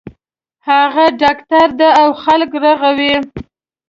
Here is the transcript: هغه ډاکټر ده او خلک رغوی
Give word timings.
هغه 0.67 1.05
ډاکټر 1.21 1.67
ده 1.79 1.89
او 2.01 2.09
خلک 2.23 2.51
رغوی 2.63 3.13